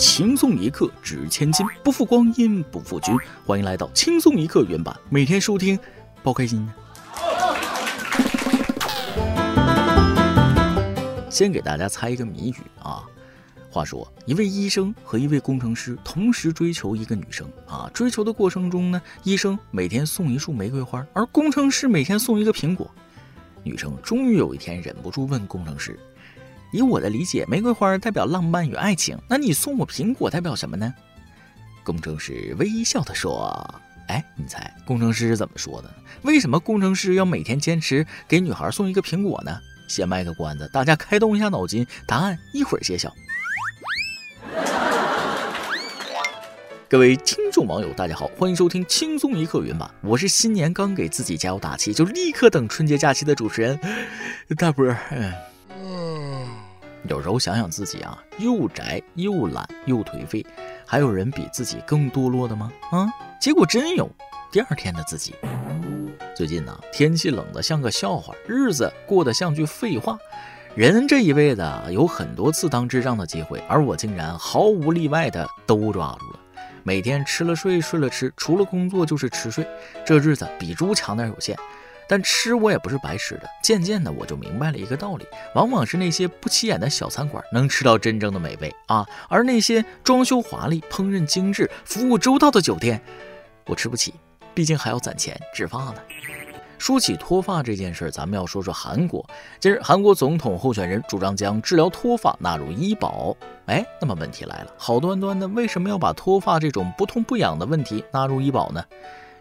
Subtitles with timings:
[0.00, 3.14] 轻松一刻值千金，不负光阴不负君。
[3.44, 5.78] 欢迎来到轻松一刻原版，每天收听，
[6.22, 6.66] 包开心。
[11.28, 13.04] 先给大家猜一个谜语啊。
[13.70, 17.90] 话说，一位医生和一位工程师同时追求一个女生啊。
[17.92, 22.90] 追求的过程中呢，医生每天送一束玫瑰花，而工程师每天送一个苹果。
[23.62, 26.00] 女生终于有一天忍不住问工程师
[26.72, 30.94] ：“以我的理解，玫瑰花代表浪漫与爱情，那你送我苹果代表什么呢？”
[31.82, 33.50] 工程师微笑地说
[34.08, 35.90] ：“哎，你猜工程师是怎么说的？
[36.22, 39.58] 为什么工程师要每天坚持给女孩送一个苹果呢？
[39.88, 43.12] 先卖个关子，大家开动一下脑筋，答案一会儿揭晓。”
[46.88, 49.88] 各位听众网友，大家好，欢迎收听轻松一刻云版。
[50.00, 53.78] 我是新年刚给自己加油打气，就立刻等春节假期的主持人
[54.56, 54.84] 大波。
[55.12, 55.32] 嗯，
[57.10, 60.46] 有时候想想自己啊，又宅又懒又颓废，
[60.86, 62.70] 还有人比自己更堕落的吗？
[62.92, 64.08] 啊，结果真有。
[64.52, 65.34] 第二天的自己，
[66.36, 70.16] 最近呢，天气冷得像个笑话，日子过得像句废话。
[70.76, 76.38] 人这一辈子啊有很多次当智障的机会，而我竟然毫无例外的都抓住了。
[76.84, 79.66] 每天吃了睡，睡了吃，除了工作就是吃睡，
[80.06, 81.56] 这日子比猪强点有限。
[82.10, 83.48] 但吃我也不是白吃的。
[83.62, 93.00] 渐渐的，我就明白了一个道理：往往是那些不起眼的小餐馆能吃到真正的美味啊，而那些装修华丽、烹饪精致、服务周到的酒店，
[93.66, 94.12] 我吃不起，
[94.52, 95.94] 毕竟还要攒钱植发呢。
[96.78, 99.24] 说起脱发这件事儿，咱们要说说韩国。
[99.60, 103.36] 近日，韩国总统候选人主张将治疗脱发纳入医保。
[103.66, 108.82] 哎，那么问题来了，好端端的为什么要把脱发这种不痛不痒的问题纳入医保呢？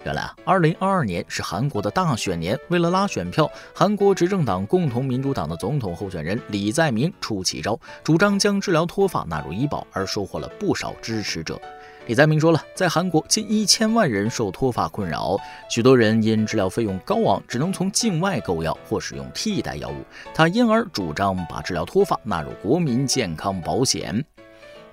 [0.06, 11.60] 原来啊，二零二二年是韩国的大选年，为了拉选票，韩国执政党共同民主党的总统候选人李在明出奇招，主张将治疗脱发纳入医保，而收获了不少支持者。
[12.08, 15.38] 李在明说了，在韩国近一千万人受脱发困扰，
[15.70, 19.96] 许多人因治疗费用高昂，只能从境外购药或使用替代药物。
[20.34, 24.26] 他因而主张把治疗脱发纳入国民健康保险。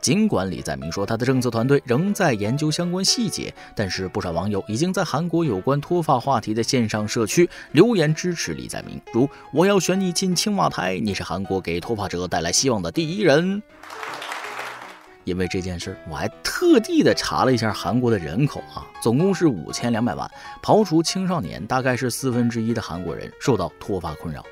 [0.06, 13.60] 尽管李在明说他的政策团队仍在研究相关细节，但是不少网友已经在韩国有关脱发话题的线上社区留言支持李在明，如“我要选你进青瓦台，你是韩国给脱发者带来希望的第一人。”
[15.26, 20.30] 因为这件事，我还特地的查了一下韩国的人口啊，总共是五千两百万，
[20.62, 24.44] 刨除青少年，大概是四分之一的韩国人受到脱发困扰，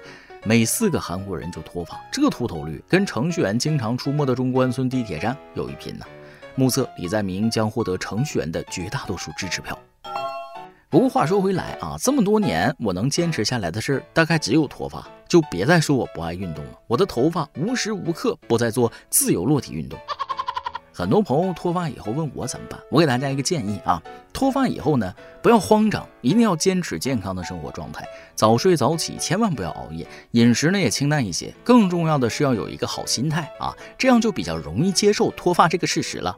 [0.47, 6.05] 每四个韩国人就脱发，这秃头率跟程序员经常出没的中关村地铁站有一拼呢。
[6.55, 9.79] 目测李在明将获得程序员的绝大多数支持票。
[10.91, 16.73] 不过话说回来啊，这么多年我能坚持下来的事儿，大概只有脱发，就别再说我不爱运动了。
[16.87, 19.99] 我的头发无时无刻不在做自由落体运动。
[20.97, 24.01] 很多朋友脱发以后问我怎么办，我给大家一个建议啊，
[24.33, 25.13] 脱发以后呢，
[25.43, 28.07] 不要慌张，一定要坚持健康的生活状态，
[28.37, 36.33] 早睡早起，千万不要熬夜，饮食呢也清淡一些，更重要的是要有一个好心态啊，这样就比较容易接受脱发这个事实了。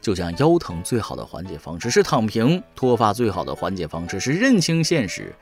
[0.00, 5.34] 就像腰疼最好的缓解方式是躺平，脱发最好的缓解方式是认清现实，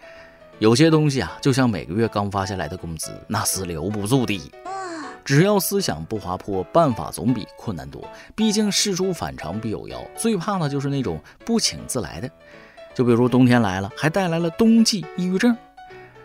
[0.60, 4.50] 有些东西啊，就像每个月刚发下来的工资，那是留不住的。
[5.25, 8.03] 只要思想不滑坡，办法总比困难多。
[8.34, 12.31] 毕竟事出反常必有妖，最怕的就是那种不请自来的。
[12.94, 15.56] 就比如冬天来了，还带来了冬季抑郁症。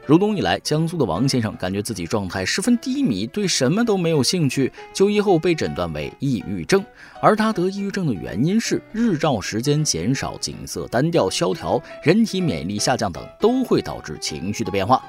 [0.05, 4.71] 入冬以来，江苏的王先生感觉自己状态十分低迷，对什么都没有兴趣。
[4.93, 6.81] 就医后被诊断为抑郁症，
[7.21, 15.03] 而他得抑郁症的原因是日照时间减少、景色单调、萧条、人体免疫力下降等，都会导致情绪的变化。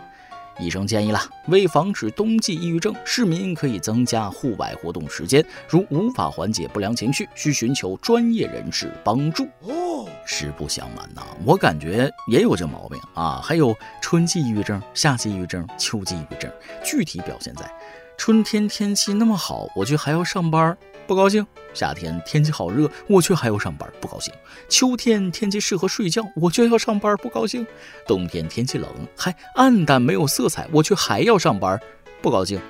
[0.58, 5.44] 医生建议了，为防止冬季抑郁症，市民可以增加户外活动时间。
[5.68, 9.44] 如无法缓解不良情绪，需寻求专业人士帮助。
[9.62, 13.40] 哦，实不相瞒呐，我感觉也有这毛病啊。
[13.42, 16.50] 还有春季抑郁症、夏季抑郁症、秋季抑郁症，
[16.84, 17.70] 具体表现在。
[18.16, 20.76] 春天天气那么好，我却还要上班，
[21.08, 24.30] 不高兴；夏天天气好热，我却还要上班，不高兴；
[24.68, 27.64] 秋天天气适合睡觉，我却要上班，不高兴；
[28.06, 31.80] 冬天天气冷，还暗淡没有色彩，我却还要上班，
[32.20, 32.60] 不高兴。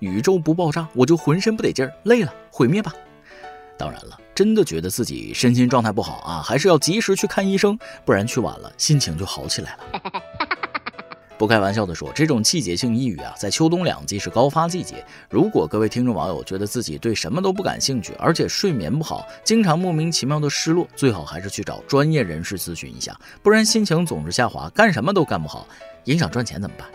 [0.00, 2.92] 宇宙不爆炸，我就浑身不得劲儿，累了，毁灭吧。
[3.78, 10.22] 当然了，真的觉得自己身心状态不好啊，还是要及时去看医生，不然去晚了，心情就好起来了。
[11.40, 15.02] 不开玩笑的说，这种季节性抑郁啊，在秋冬两季是高发季节。
[15.30, 25.66] 如果各位听众网友觉得自己对什么都不感兴趣，而且睡眠不好，经常莫名其妙的失落，最好还是去找专业人士咨询一下，不然心情总是下滑，干什么都干不好，
[26.04, 26.86] 影响赚钱怎么办？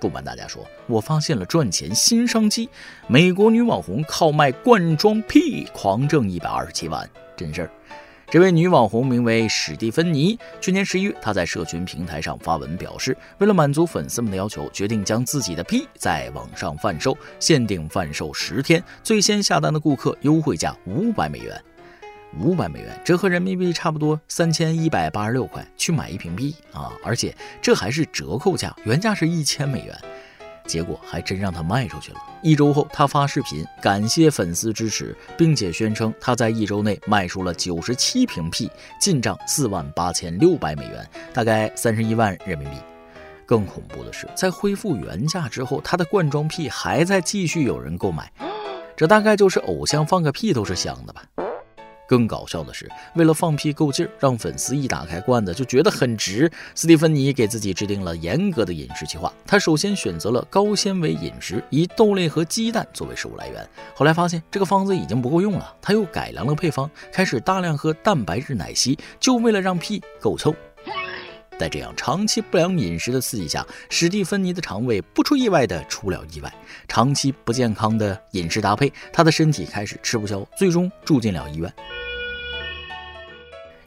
[0.00, 2.68] 不瞒大家说，我发现了赚钱新商机。
[3.06, 7.70] 美国女网红靠卖罐装屁狂挣一百二十七万，真事儿。
[8.32, 10.38] 这位女网红名为史蒂芬妮。
[10.58, 21.62] 去年十一月，她在社群平台上发文表示，为了满足粉丝们的要求，决定将自己的屁在网上贩售，限定贩售十天，最先下单的顾客优惠价五百美元。
[22.40, 26.90] 五百美元折合人民币差不多三千一百八十六块，去买一瓶屁啊！
[27.04, 29.94] 而且这还是折扣价，原价是一千美元。
[30.72, 32.18] 结果还真让他卖出去了。
[32.40, 42.76] 一周后，他发视频感谢粉丝支持，并且宣称他在一周内卖出了九十七瓶屁，进账四万八千六百美元，大概三十一万人民币。
[43.44, 48.32] 更恐怖的是，在恢复原价之后，他的罐装屁还在继续有人购买。
[48.96, 51.22] 这大概就是偶像放个屁都是香的吧。
[52.12, 59.32] 更搞笑的是，为了放屁够劲儿，让粉丝一打开罐子就觉得很值，斯蒂芬妮给自己制定了严格的饮食计划。
[59.46, 63.66] 她首先选择了高纤维饮食，以豆类和鸡蛋作为食物来源。
[63.94, 70.54] 后来发现这个方子已经不够用了，她又改良了配方，开始大量喝蛋白质奶昔，就为了让屁够臭。
[71.58, 76.52] 在这样长期不良饮食的刺激下，史蒂芬妮的肠胃不出意外的出了意外。
[76.88, 81.72] 长期不健康的饮食搭配，她的身体开始吃不消，最终住进了医院。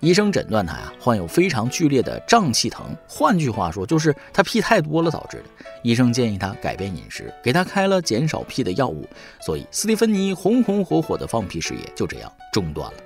[0.06, 5.46] 医生诊断他呀患有非常剧烈的胀气疼，换句话说就是他屁太多了导致的。
[5.82, 9.04] 医生建议他改变饮食，给他开了减少屁的药物，
[9.42, 13.00] 所以斯蒂芬妮红红火火的放屁事业就这样中断了。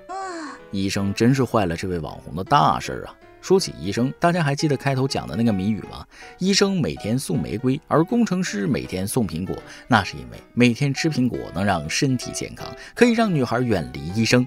[0.71, 3.15] 医生真是坏了这位网红的大事儿啊！
[3.39, 6.05] 说起医生，大家还记得开头讲的那个谜语吗？
[6.37, 9.55] 医生每天送玫瑰，而工程师每天送苹果，
[9.87, 14.45] 那是因为每天吃苹果能让身体健康，可以让女孩远离医生。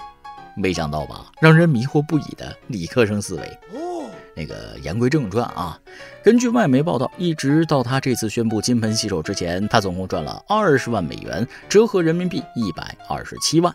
[0.56, 1.26] 没想到吧？
[1.40, 3.42] 让人迷惑不已的理科生思维。
[3.72, 5.78] 哦，那个言归正传啊，
[6.22, 13.72] 根据外媒报道，一直到他这次宣布金盆洗手之前，他总共赚了二十万美元，折合人民币一百二十七万。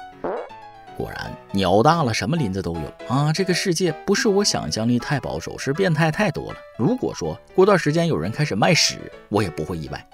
[0.96, 3.32] 果然，鸟大了，什么林子都有啊！
[3.32, 6.58] 这个世界不是我想象力太保守，是变态太多了。
[6.76, 8.98] 如果说过段时间有人开始卖屎，
[9.30, 10.08] 我也不会意外。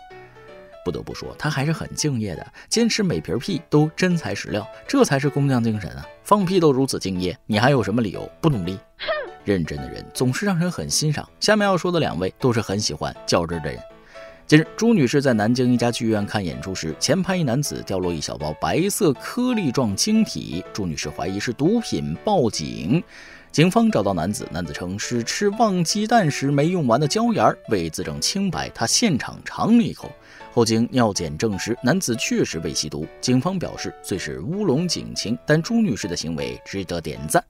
[0.83, 6.05] 不得不说，他还是很敬业的，坚持每瓶屁都真材实料，这才是工匠精神啊！
[6.23, 8.77] 放屁都如此敬业，你还有什么理由不努力？
[9.43, 11.27] 认真的人总是让人很欣赏。
[11.39, 13.79] 下面要说的两位都是很喜欢较真的人。
[14.45, 23.03] 近日，朱女士在南京一家剧院看演出时，前排一男子掉落一小包白色颗粒状晶体，朱女士怀疑是毒品，报警。
[23.51, 27.55] 警方找到男子，男子称是吃旺鸡蛋时没用完的椒盐。
[27.69, 30.11] 为自证清白，他现场尝了一口，
[30.53, 33.07] 后经尿检证实，男子确实未吸毒。
[33.19, 37.43] 警方表示，虽是乌龙警情，但朱女士的行为值得点赞。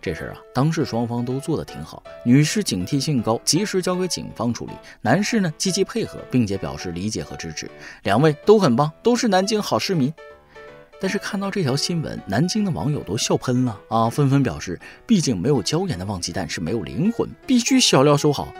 [0.00, 2.00] 这事儿啊，当事双方都做得挺好。
[2.24, 4.72] 女士警惕性高，及时交给警方处理；
[5.02, 7.68] 男士呢，积极配合，并且表示理解和支持。
[8.04, 10.14] 两位都很棒，都是南京好市民。
[11.00, 18.54] 但是看到这条新闻，南京的网友都笑喷了啊，纷纷表示，毕竟没有椒盐的旺鸡蛋是没有灵魂，必须小料收好。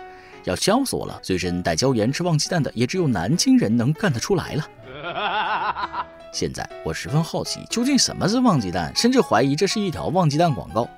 [0.47, 1.19] 要笑死我了！
[1.23, 6.07] 随身带椒盐吃旺鸡蛋的，也只有南京人能干得出来了。
[6.33, 8.95] 现在我十分好奇，究竟什么是旺鸡蛋？
[8.95, 10.89] 甚至怀疑这是一条旺鸡蛋广告。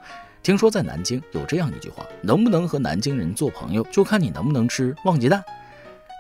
[0.43, 5.43] 听说在南京有这样一句话：能不能和南京人做朋友，就看你能不能吃旺鸡蛋。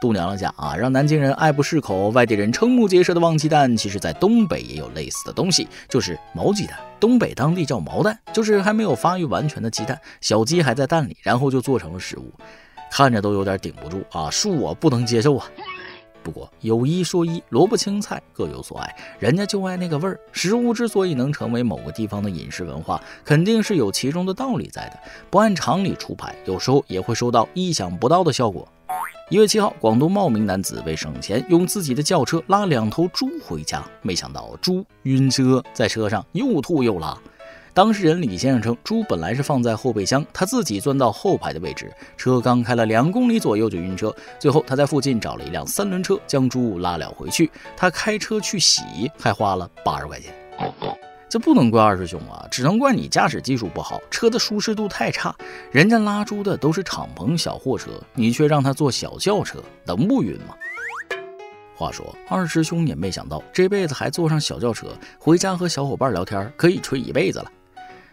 [0.00, 6.78] 度娘娘讲啊，让南京人爱不释口，外地人瞠目结舌的旺鸡蛋，其实在东北也有类似的东西，就是毛鸡蛋。
[7.00, 12.32] 东北当地叫毛蛋，就是还没有发育完全的鸡蛋，小鸡还在蛋里，然后就做成了食物，
[12.90, 15.46] 看着都有点顶不住啊，恕我不能接受啊。
[16.20, 20.18] 不过有一说一，萝卜青菜各有所爱，人家就爱那个味儿。
[20.32, 24.98] 食物之所以能成为某个地方的饮食文化，肯定是有其中的道理在的。
[25.30, 28.68] 不按常理出牌，有时候也会收到意想不到的效果。
[29.30, 37.16] 一月七号，广东茂名男子为省钱，用自己的轿车拉两头猪回家，没想到猪晕车，在车上又吐又拉。
[37.78, 44.12] 当事人李先生称，猪本来是放在后备箱，他自己钻到后排的位置，车刚开了两公里左右就晕车。
[44.36, 47.48] 最后他在附近找了一辆三轮车，将猪拉了回去。
[47.76, 48.82] 他开车去洗，
[49.16, 50.34] 还花了八十块钱。
[51.28, 55.32] 这不能怪二师兄啊，只能怪你驾驶技术不好，车的舒适度太差。
[55.70, 60.56] 人家拉猪的都是敞篷小货车，你却让他坐小轿车，能不晕吗？
[61.76, 67.52] 话说二师兄也没想到，这辈子还坐上小轿车，回家和小伙伴聊天，可以吹一辈子了。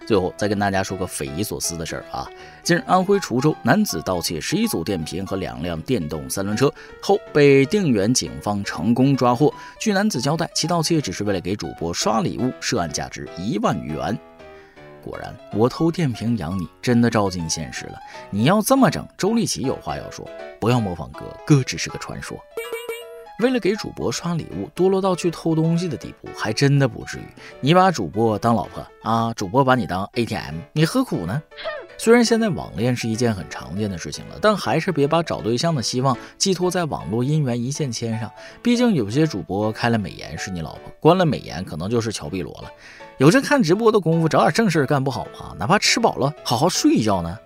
[0.06, 2.30] 最后再跟大家说个匪夷所思的事儿啊！
[2.64, 6.72] 近日，安徽滁州男子盗窃十一组电瓶和两辆电动三轮车
[7.02, 9.54] 后，被定远警方成功抓获。
[9.80, 14.18] 据男子交代，其盗窃只是为了给主播刷礼物，涉案价值一万余元。
[15.04, 18.00] 果然，我偷电瓶养你，真的照进现实了。
[18.30, 20.28] 你要这么整，周立奇有话要说，
[20.60, 22.38] 不要模仿哥，哥只是个传说。
[23.40, 27.24] 为了给主播刷礼物，堕落到去偷东西的地步，还真的不至于。
[27.60, 31.42] 你把主播当老婆啊，主播把你当 ATM，你何苦呢？
[31.98, 38.30] 虽然现在网恋是一件很常见的事情了，但还是别把找对象的希望寄托在网络姻缘一线牵上。
[38.62, 42.70] 毕竟有些主播开了美颜是你老婆，关了美颜可能就是乔碧萝了。
[43.18, 45.56] 有这看直播的功夫，找点正事干不好吗？
[45.58, 47.38] 哪怕吃饱了，好好睡一觉呢。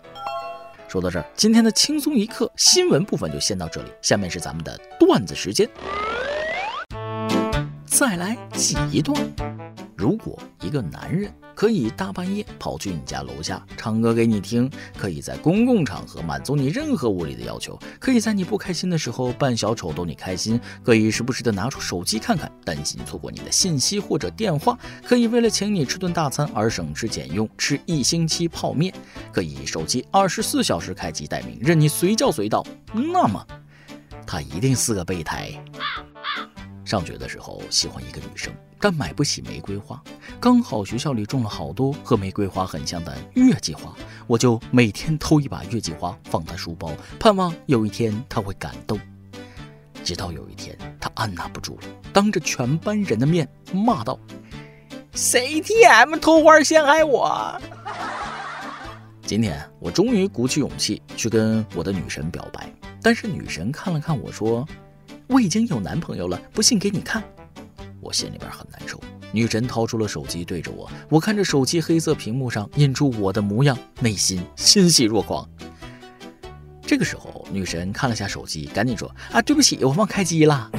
[0.90, 3.92] 说到这儿，今天的轻松一刻新闻部分就先到这里。
[4.02, 5.70] 下面是咱们的段子时间，
[7.86, 9.16] 再来挤一段。
[9.96, 28.94] 如果一个男人可以大半夜跑去你家楼下唱歌给你听，可以在公共场合满足你任何无理的要求，可以在你不开心的时候扮小丑逗你开心，可以时不时的拿出手机看看，担心错过你的信息或者电话，可以为了请你吃顿大餐而省吃俭用吃一星期泡面，
[29.34, 33.46] 可以手机二十四小时开机待命，任你随叫随到，那么
[34.26, 35.52] 他一定是个备胎。
[36.90, 38.52] 上学的时候喜欢一个女生。
[38.82, 40.02] 但买不起玫瑰花，
[40.40, 43.94] 刚好学校里种了好多和玫瑰花很像的月季花，
[44.26, 48.98] 我就每天偷一把月季花放在书包，盼望有一天她会感动。
[50.04, 51.82] 直到有一天，她按捺不住了，
[52.12, 54.18] 当着全班人的面骂道
[55.14, 57.62] ：“CTM 偷花陷害我！”
[59.28, 64.66] 今天我终于鼓起勇气去跟我的女神表白，但是女神看了看我说
[65.30, 67.24] ：“我已经有男朋友了，不信给你看。”
[68.02, 69.00] 我心里边很难受。
[69.32, 75.48] 女神掏出了手机，对着我，我看着手机黑色屏幕上印出我的模样，内心欣喜若狂。
[76.82, 80.72] 这个时候，女神看了下手机，赶紧说：“啊，对不起，我忘开机了。”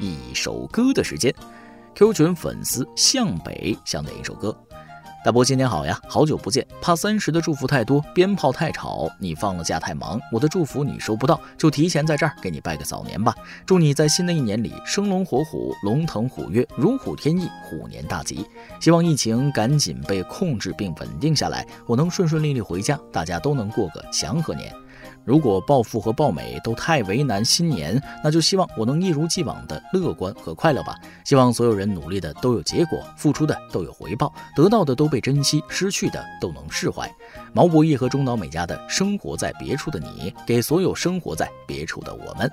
[0.00, 1.32] 一首歌的时间
[1.94, 4.58] ，Q 群粉丝向北想点一首歌。
[5.24, 13.34] 大伯新年好呀，好久不见，怕三十的祝福太多，鞭炮太吵，你放了假太忙，我的祝福你收不到，就提前在这儿给你拜个早年吧。
[13.64, 18.46] 祝你在新的一年里生龙活虎，龙腾虎跃，如虎添翼，虎年大吉。
[18.78, 24.70] 希望疫情赶紧被控制并稳定下来，我能顺顺利利回家，大家都能过个祥和年。
[25.24, 30.94] 如果暴富和暴美都太为难新年，那就希望我能一如既往的乐观和快乐吧。
[31.24, 37.10] 希望所有人努力的都有结果，付出的都有回报，得到的都被珍惜，失去的都能释怀。
[37.52, 42.50] 毛不易和中岛美嘉的《生活在别处的你》，给所有生活在别处的我们。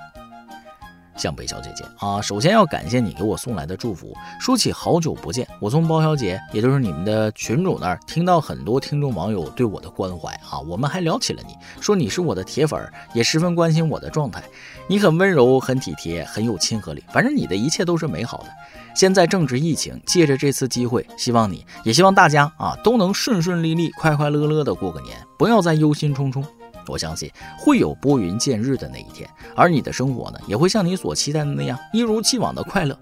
[1.21, 4.11] 向北小姐姐啊，首先要感谢你给我送来的祝福。
[4.39, 14.43] 说起好久不见，我从包小姐，也就是你们的群主那儿听到很多听众网友对我的关怀啊，我们还聊起了你，说你是我的铁粉，也十分关心我的状态。
[14.87, 18.45] 你很温柔，很体贴，很有亲和力，反正你的一切都是美好的。
[18.95, 26.43] 现在正值疫情，借着这次机会，希望你也希望大家啊都能顺顺利利、快快乐乐的过个年，不要再忧心忡忡。
[26.87, 32.97] 我相信会有拨云见日的那一天，而你的生活呢，也会像你所期待的那样一如既往的快乐。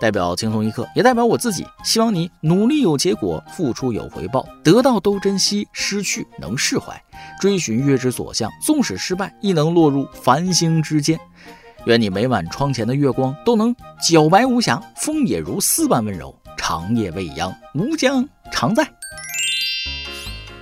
[0.00, 6.98] 代表轻松一刻，也代表我自己，希望你努力有结果，付出有回报，得到都珍惜，失去能释怀，
[7.38, 11.20] 追寻月之所向，纵使失败，亦能落入繁星之间。
[11.84, 18.99] 愿你每晚窗前的月光都能皎白无瑕，风也如丝般温柔，长夜未央，吾将常在。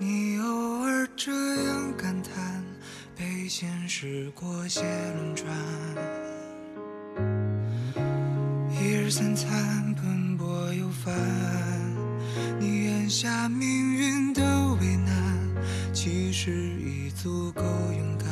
[0.00, 1.32] 你偶尔这
[1.64, 2.62] 样感叹，
[3.16, 4.80] 被现实裹挟
[5.14, 5.48] 轮转，
[8.70, 11.12] 一日三餐奔波又烦，
[12.60, 14.42] 你眼下命运的
[14.80, 15.14] 为难，
[15.92, 18.28] 其实已足够勇敢。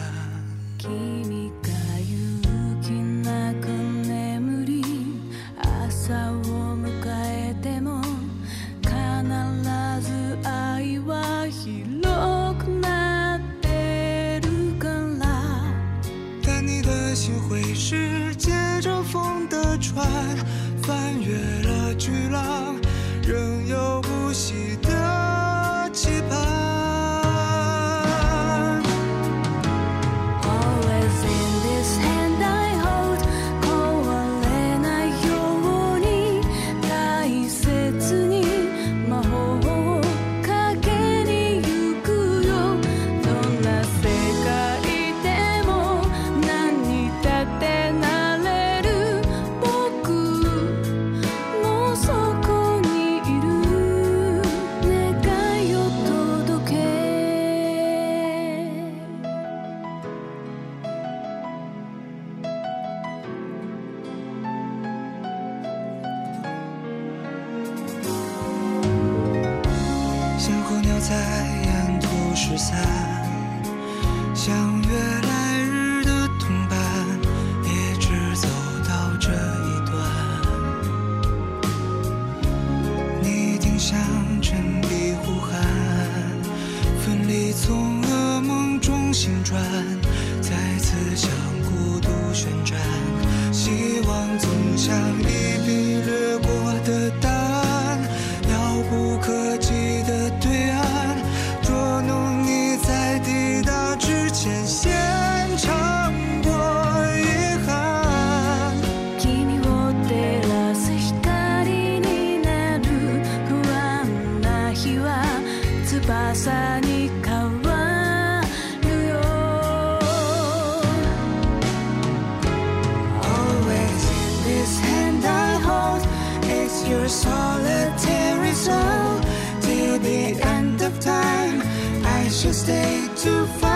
[132.37, 133.75] She stayed too far.